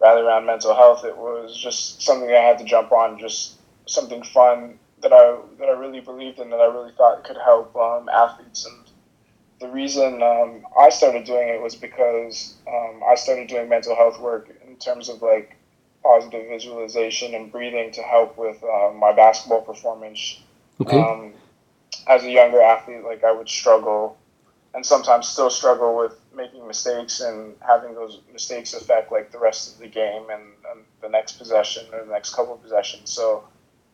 [0.00, 3.18] rally around mental health, it was just something I had to jump on.
[3.18, 7.38] Just something fun that I that I really believed in that I really thought could
[7.38, 8.89] help um, athletes and
[9.60, 14.18] the reason um, I started doing it was because um, I started doing mental health
[14.20, 15.56] work in terms of like
[16.02, 20.40] positive visualization and breathing to help with uh, my basketball performance.
[20.80, 20.98] Okay.
[20.98, 21.34] Um,
[22.06, 24.16] as a younger athlete, like I would struggle
[24.72, 29.74] and sometimes still struggle with making mistakes and having those mistakes affect like the rest
[29.74, 33.10] of the game and, and the next possession or the next couple of possessions.
[33.10, 33.44] So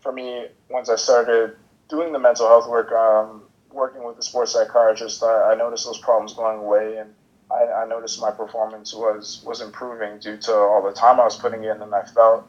[0.00, 1.56] for me, once I started
[1.88, 5.98] doing the mental health work, um, working with the sports psychiatrist, I, I noticed those
[5.98, 7.14] problems going away, and
[7.50, 11.36] I, I, noticed my performance was was improving due to all the time I was
[11.36, 12.48] putting in, and I felt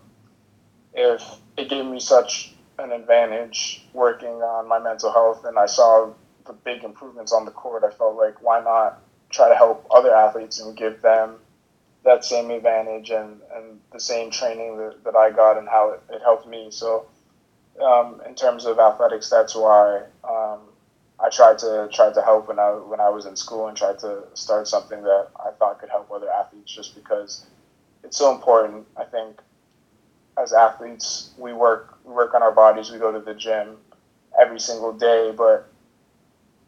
[0.94, 1.24] if
[1.58, 6.14] it gave me such an advantage working on my mental health, and I saw
[6.46, 10.14] the big improvements on the court, I felt like why not try to help other
[10.14, 11.36] athletes and give them
[12.06, 16.02] that same advantage and, and the same training that, that I got and how it,
[16.10, 16.70] it helped me.
[16.72, 17.06] So,
[17.84, 20.60] um, in terms of athletics, that's why um,
[21.20, 24.00] I tried to tried to help when I when I was in school and tried
[24.00, 27.46] to start something that I thought could help other athletes just because
[28.04, 28.86] it's so important.
[28.96, 29.42] I think
[30.38, 33.78] as athletes we work we work on our bodies, we go to the gym
[34.40, 35.68] every single day, but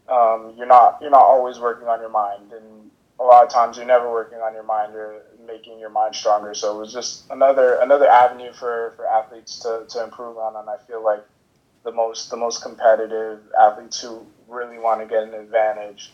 [0.07, 3.77] um, you're not you're not always working on your mind and a lot of times
[3.77, 6.53] you're never working on your mind or making your mind stronger.
[6.53, 10.69] So it was just another another avenue for, for athletes to, to improve on and
[10.69, 11.23] I feel like
[11.89, 16.11] the most the most competitive athletes who really want to get an advantage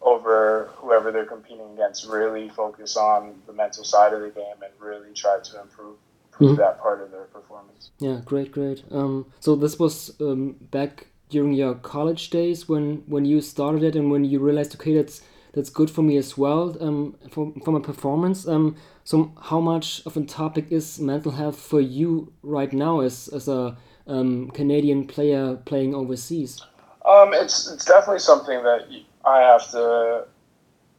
[0.00, 4.72] over whoever they're competing against really focus on the mental side of the game and
[4.80, 6.64] really try to improve, improve improve mm -hmm.
[6.64, 7.82] that part of their performance.
[7.98, 8.78] Yeah, great, great.
[8.90, 13.96] Um, so this was um, back during your college days when when you started it
[13.96, 15.22] and when you realized okay that's
[15.54, 18.48] that's good for me as well um, for, for my performance.
[18.48, 23.28] Um, so how much of a topic is mental health for you right now as,
[23.28, 26.64] as a um, Canadian player playing overseas?
[27.06, 28.86] Um, it's, it's definitely something that
[29.24, 30.26] I have to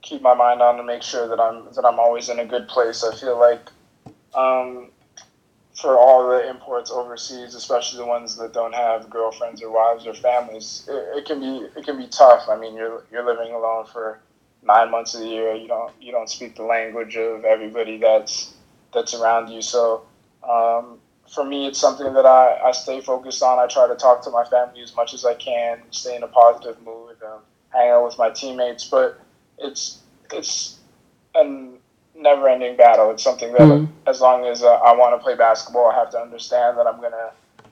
[0.02, 2.68] keep my mind on to make sure that I'm that I'm always in a good
[2.68, 3.04] place.
[3.04, 3.62] I feel like
[4.36, 4.90] um,
[5.76, 10.14] for all the imports overseas, especially the ones that don't have girlfriends or wives or
[10.14, 12.48] families, it, it, can be it can be tough.
[12.50, 14.20] I mean, you're you're living alone for
[14.62, 15.54] nine months of the year.
[15.54, 18.54] You don't you don't speak the language of everybody that's
[18.94, 19.62] that's around you.
[19.62, 20.04] So
[20.48, 23.60] um, for me, it's something that I, I stay focused on.
[23.60, 26.28] I try to talk to my family as much as I can, stay in a
[26.28, 28.88] positive mood, um, hang out with my teammates.
[28.88, 29.20] But
[29.58, 30.00] it's
[30.32, 30.80] it's
[31.36, 31.70] a
[32.16, 33.12] never ending battle.
[33.12, 33.92] It's something that mm-hmm.
[34.08, 37.02] as long as uh, I want to play basketball, I have to understand that I'm
[37.02, 37.32] gonna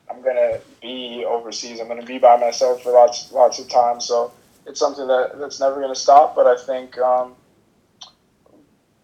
[0.10, 1.80] I'm gonna be overseas.
[1.80, 4.02] I'm gonna be by myself for lots lots of time.
[4.02, 4.32] So
[4.66, 6.36] it's something that that's never going to stop.
[6.36, 7.36] But I think um,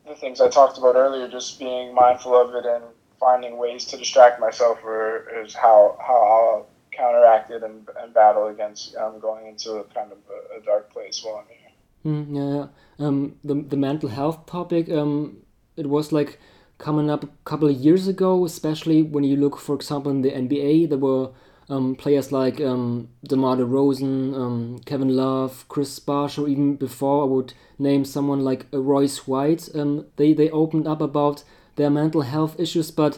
[0.08, 2.84] the things I talked about earlier, just being mindful of it and
[3.20, 8.48] finding ways to distract myself, or is how how I'll counteract it and, and battle
[8.48, 11.68] against um, going into a kind of a, a dark place while I'm here.
[12.06, 14.90] Mm, yeah, um, the the mental health topic.
[14.90, 15.38] Um,
[15.76, 16.40] it was like
[16.78, 20.32] coming up a couple of years ago, especially when you look, for example, in the
[20.32, 21.32] NBA, there were
[21.70, 27.26] um, players like um, DeMar DeRozan, um, Kevin Love, Chris Bosh, or even before I
[27.26, 29.70] would name someone like Royce White.
[29.76, 31.44] Um, they they opened up about
[31.78, 33.18] their mental health issues, but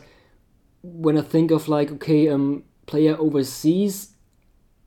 [0.84, 4.13] when I think of like okay, um, player overseas,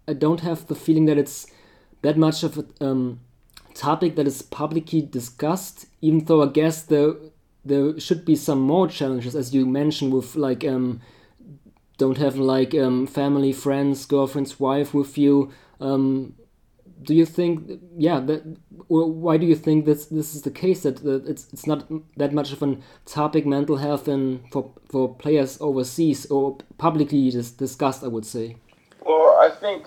[0.07, 1.47] I don't have the feeling that it's
[2.03, 3.21] that much of a um,
[3.75, 5.87] topic that is publicly discussed.
[6.01, 7.15] Even though I guess there
[7.65, 11.01] there should be some more challenges, as you mentioned, with like um
[11.99, 15.53] don't have like um, family, friends, girlfriend's wife with you.
[15.81, 16.35] Um,
[17.05, 18.43] do you think, yeah, that,
[18.89, 22.33] why do you think this this is the case that, that it's it's not that
[22.33, 28.05] much of a topic, mental health, and for for players overseas or publicly dis discussed?
[28.05, 28.57] I would say.
[29.05, 29.87] Well, I think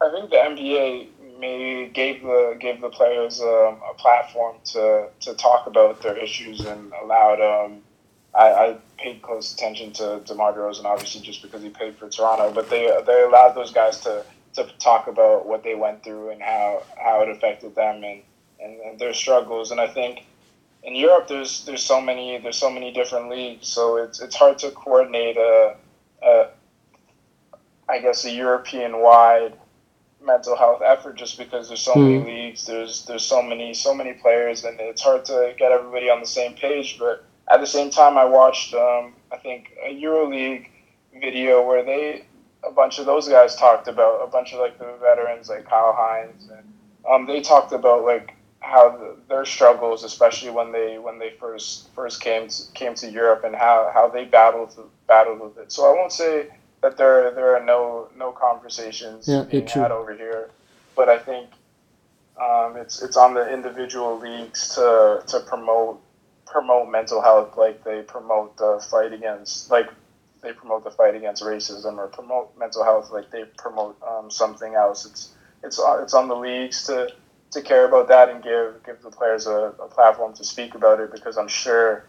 [0.00, 5.34] I think the NBA maybe gave the gave the players um, a platform to to
[5.34, 7.82] talk about their issues and allowed um,
[8.34, 12.52] I, I paid close attention to DeMar DeRozan, obviously, just because he played for Toronto.
[12.52, 14.24] But they they allowed those guys to,
[14.54, 18.22] to talk about what they went through and how, how it affected them and,
[18.60, 19.70] and, and their struggles.
[19.70, 20.24] And I think
[20.84, 24.58] in Europe, there's there's so many there's so many different leagues, so it's it's hard
[24.58, 25.76] to coordinate a,
[26.22, 26.48] a
[27.88, 29.54] I guess a European wide
[30.22, 32.02] mental health effort just because there's so mm.
[32.02, 32.26] many hmm.
[32.26, 36.20] leagues, there's there's so many so many players, and it's hard to get everybody on
[36.20, 40.68] the same page, but at the same time, I watched um, I think a EuroLeague
[41.20, 42.26] video where they
[42.66, 45.94] a bunch of those guys talked about a bunch of like the veterans like Kyle
[45.96, 46.74] Hines and
[47.08, 51.90] um, they talked about like how the, their struggles, especially when they when they first
[51.94, 54.74] first came to, came to Europe and how, how they battled
[55.06, 55.70] battled with it.
[55.70, 56.48] So I won't say
[56.80, 60.50] that there there are no no conversations yeah, being had over here,
[60.96, 61.50] but I think
[62.40, 66.00] um, it's it's on the individual leagues to to promote
[66.46, 69.88] promote mental health like they promote the fight against like
[70.44, 74.74] they promote the fight against racism or promote mental health like they promote um, something
[74.74, 75.06] else.
[75.06, 77.08] It's it's uh, it's on the leagues to
[77.52, 81.00] to care about that and give give the players a, a platform to speak about
[81.00, 82.04] it because I'm sure,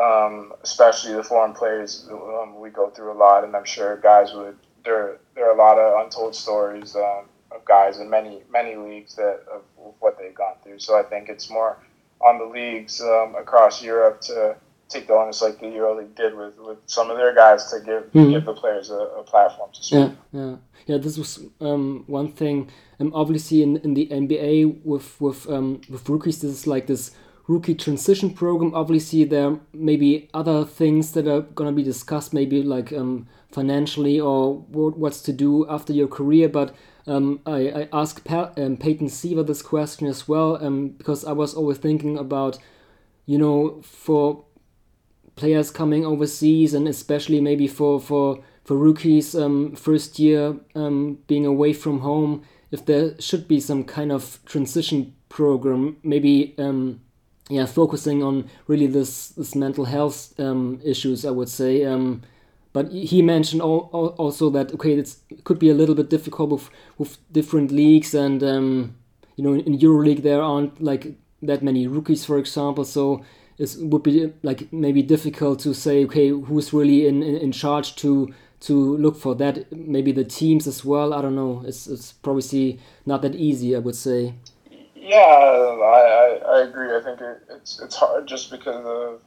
[0.00, 4.34] um, especially the foreign players, um, we go through a lot, and I'm sure guys
[4.34, 8.76] would there there are a lot of untold stories um, of guys in many many
[8.76, 9.62] leagues that of,
[10.00, 10.78] what they've gone through.
[10.78, 11.78] So I think it's more
[12.20, 14.56] on the leagues um, across Europe to
[14.94, 18.02] take the onus like the EuroLeague did with, with some of their guys to give
[18.12, 18.30] mm-hmm.
[18.30, 20.12] give the players a, a, platform to speak.
[20.32, 20.98] Yeah, yeah, yeah.
[20.98, 22.70] This was um, one thing.
[23.00, 27.10] Um, obviously, in, in the NBA with with um, with rookies, this is like this
[27.48, 28.74] rookie transition program.
[28.74, 34.20] Obviously, there may be other things that are gonna be discussed, maybe like um, financially
[34.20, 36.74] or what, what's to do after your career, but
[37.06, 41.32] um, I, I asked pa- um, Peyton Siva this question as well um, because I
[41.32, 42.58] was always thinking about,
[43.26, 44.44] you know, for
[45.36, 51.44] players coming overseas and especially maybe for for for rookies um, first year um, being
[51.44, 57.00] away from home, if there should be some kind of transition program, maybe um,
[57.50, 60.32] yeah, focusing on really this this mental health
[60.82, 61.84] issues, I would say.
[62.72, 67.32] But he mentioned also that okay, it could be a little bit difficult with, with
[67.32, 68.96] different leagues, and um,
[69.36, 72.84] you know, in EuroLeague there aren't like that many rookies, for example.
[72.84, 73.24] So
[73.58, 77.94] it would be like maybe difficult to say okay who's really in, in, in charge
[77.96, 79.70] to to look for that.
[79.72, 81.62] Maybe the teams as well i don't know.
[81.66, 84.34] It's it's probably not that easy i would say.
[84.94, 86.96] Yeah i i, I agree.
[86.96, 89.20] I think it, it's it's hard just because of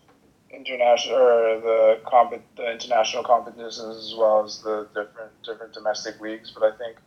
[0.49, 6.51] international or the comp the international competitions as well as the different different domestic leagues.
[6.51, 6.97] But i think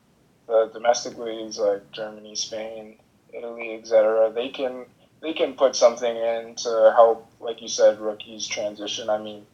[0.46, 2.96] the domestic leagues like germany spain
[3.32, 4.84] italy etc they can
[5.20, 9.10] they can put something in to help, like you said, rookies transition.
[9.10, 9.46] I mean,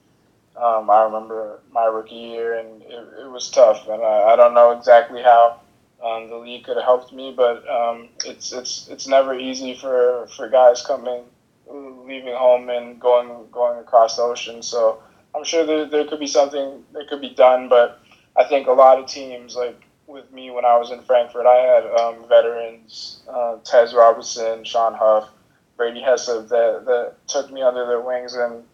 [0.56, 4.54] um, I remember my rookie year, and it, it was tough, and I, I don't
[4.54, 5.60] know exactly how
[6.02, 10.28] um, the league could have helped me, but um, it's it's it's never easy for,
[10.36, 11.24] for guys coming,
[11.68, 14.62] leaving home and going going across the ocean.
[14.62, 15.02] So
[15.34, 18.00] I'm sure there, there could be something that could be done, but
[18.36, 21.56] I think a lot of teams like with me when I was in Frankfurt, I
[21.56, 25.28] had um, veterans, uh, Tez Robertson, Shawn Huff,
[25.76, 28.64] Brady Heslip that, that took me under their wings and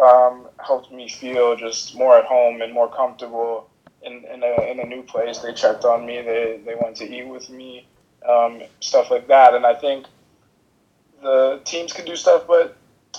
[0.00, 3.68] um, helped me feel just more at home and more comfortable
[4.02, 5.38] in, in, a, in a new place.
[5.38, 6.22] They checked on me.
[6.22, 7.86] They, they went to eat with me,
[8.28, 9.54] um, stuff like that.
[9.54, 10.06] And I think
[11.22, 12.76] the teams can do stuff, but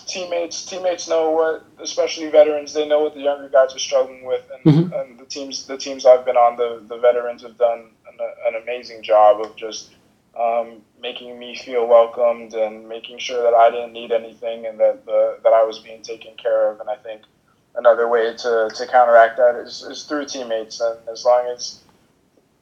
[0.07, 4.43] teammates teammates know what, especially veterans, they know what the younger guys are struggling with.
[4.53, 4.93] And, mm-hmm.
[4.93, 8.17] and the teams the teams I've been on, the, the veterans have done an,
[8.47, 9.91] an amazing job of just
[10.39, 15.05] um, making me feel welcomed and making sure that I didn't need anything and that
[15.05, 16.79] the, that I was being taken care of.
[16.79, 17.23] And I think
[17.75, 20.79] another way to, to counteract that is, is through teammates.
[20.79, 21.81] And as long as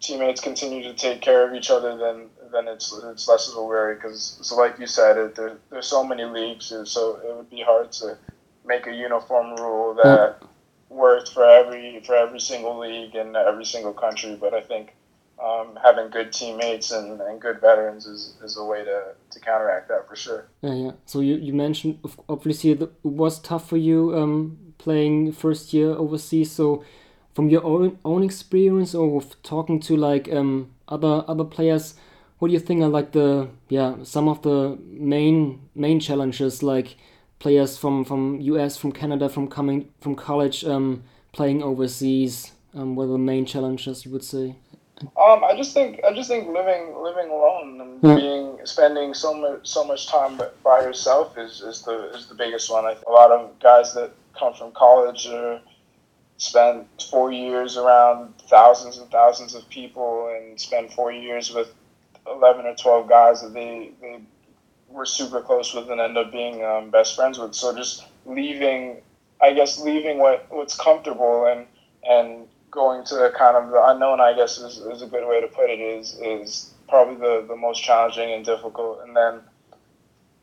[0.02, 3.64] teammates continue to take care of each other, then then it's it's less of a
[3.64, 3.96] worry.
[3.96, 7.62] Because so like you said, it, there, there's so many leagues, so it would be
[7.62, 8.18] hard to
[8.66, 10.48] make a uniform rule that mm.
[10.90, 14.36] worked for every for every single league in every single country.
[14.36, 14.94] But I think
[15.52, 19.88] um, having good teammates and, and good veterans is, is a way to, to counteract
[19.90, 20.48] that for sure.
[20.62, 20.92] Yeah, yeah.
[21.06, 22.00] So you, you mentioned
[22.30, 26.52] obviously it was tough for you um, playing first year overseas.
[26.52, 26.84] So
[27.34, 31.96] from your own own experience or talking to like um, other other players,
[32.40, 36.98] what do you think are like the yeah some of the main main challenges like
[37.40, 42.52] players from from US from Canada from coming from college um, playing overseas?
[42.74, 44.56] Um, what are the main challenges you would say?
[45.02, 48.16] Um, I just think I just think living living alone and mm.
[48.16, 52.72] being spending so much so much time by yourself is, is the is the biggest
[52.72, 52.86] one.
[52.86, 55.62] I think a lot of guys that come from college or
[56.38, 61.74] spend four years around thousands and thousands of people and spend four years with
[62.28, 64.20] eleven or twelve guys that they they
[64.90, 67.56] were super close with and end up being um, best friends with.
[67.56, 69.02] So just leaving,
[69.42, 71.66] I guess, leaving what what's comfortable and
[72.04, 75.48] and going to kind of the unknown, I guess is, is a good way to
[75.48, 79.02] put it, is is probably the, the most challenging and difficult.
[79.06, 79.42] And then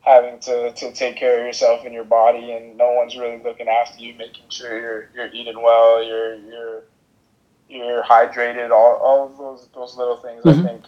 [0.01, 3.67] having to, to take care of yourself and your body and no one's really looking
[3.67, 6.83] after you, making sure you're you're eating well, you're you're
[7.67, 10.65] you're hydrated, all, all of those those little things mm-hmm.
[10.65, 10.85] I think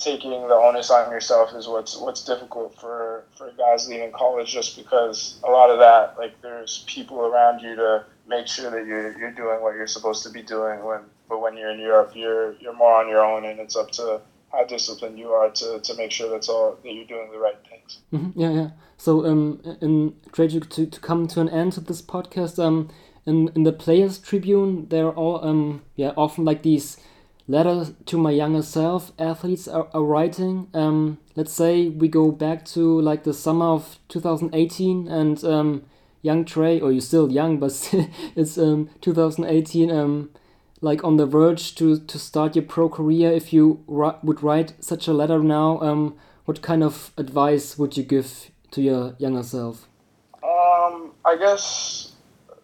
[0.00, 4.76] taking the onus on yourself is what's what's difficult for, for guys leaving college just
[4.76, 9.18] because a lot of that like there's people around you to make sure that you're
[9.18, 12.54] you're doing what you're supposed to be doing when but when you're in Europe you're
[12.60, 14.20] you're more on your own and it's up to
[14.52, 17.58] how disciplined you are to, to make sure that's all that you're doing the right
[17.68, 17.98] things.
[18.12, 18.40] Mm-hmm.
[18.40, 18.70] Yeah, yeah.
[18.96, 22.88] So um in tragic to, to come to an end of this podcast, um
[23.26, 26.96] in in the players tribune there are all um yeah often like these
[27.48, 32.64] letters to my younger self athletes are, are writing um let's say we go back
[32.64, 35.82] to like the summer of 2018 and um
[36.22, 37.72] young Trae, or you're still young, but
[38.36, 40.30] it's um, 2018, um,
[40.80, 43.30] like on the verge to, to start your pro career.
[43.32, 48.02] If you would write such a letter now, um, what kind of advice would you
[48.02, 49.88] give to your younger self?
[50.42, 52.12] Um, I guess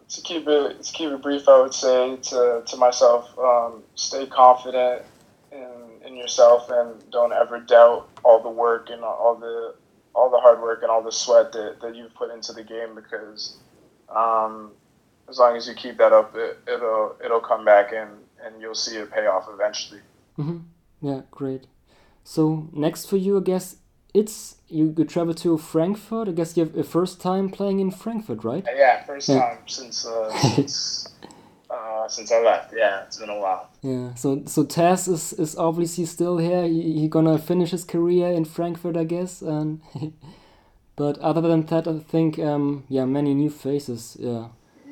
[0.09, 4.25] to keep it to keep it brief, I would say to, to myself, um, stay
[4.25, 5.03] confident
[5.51, 5.67] in,
[6.05, 9.75] in yourself and don't ever doubt all the work and all the
[10.13, 12.95] all the hard work and all the sweat that, that you've put into the game
[12.95, 13.57] because
[14.09, 14.71] um,
[15.29, 18.11] as long as you keep that up, it, will it'll come back and,
[18.43, 20.01] and you'll see it pay off eventually.
[20.37, 20.57] Mm-hmm.
[21.01, 21.67] Yeah, great.
[22.23, 23.77] So next for you, I guess
[24.13, 26.27] it's you, you travel to Frankfurt.
[26.27, 28.65] I guess you have a first time playing in Frankfurt, right?
[28.75, 29.39] Yeah, first yeah.
[29.39, 31.07] time since uh, since
[32.07, 32.73] uh, since I left.
[32.75, 33.69] Yeah, it's been a while.
[33.81, 34.13] Yeah.
[34.15, 36.63] So so Tez is is obviously still here.
[36.63, 39.41] He, he gonna finish his career in Frankfurt, I guess.
[39.41, 39.81] And
[40.95, 44.17] but other than that, I think um, yeah, many new faces.
[44.19, 44.47] Yeah.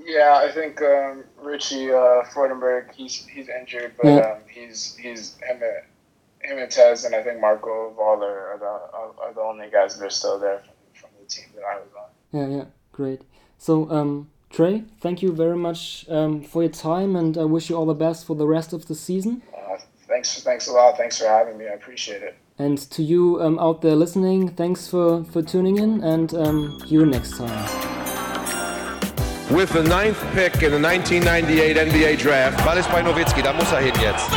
[0.07, 4.31] Yeah, I think um, Richie uh, Freudenberg, he's he's injured, but yeah.
[4.33, 9.23] um, he's he's him and him and Tez and I think Marco Völler are the
[9.23, 11.89] are the only guys that are still there from, from the team that I was
[11.97, 12.09] on.
[12.31, 13.21] Yeah, yeah, Great.
[13.57, 17.75] So, um, Trae, thank you very much um, for your time, and I wish you
[17.75, 19.41] all the best for the rest of the season.
[19.53, 19.75] Uh,
[20.07, 20.95] thanks, thanks a lot.
[20.95, 21.65] Thanks for having me.
[21.65, 22.37] I appreciate it.
[22.57, 27.05] And to you um, out there listening, thanks for, for tuning in, and um, you
[27.05, 27.51] next time.
[29.53, 33.69] With the ninth pick in the 1998 NBA Draft, Ball ist bei Nowitzki, da muss
[33.73, 34.29] er hin jetzt.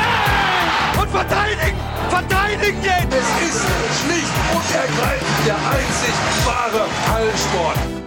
[1.00, 1.78] Und verteidigen!
[2.10, 3.14] Verteidigen jetzt!
[3.14, 3.62] Es ist
[4.02, 6.14] schlicht und ergreifend der einzig
[6.44, 7.97] wahre Hallensport.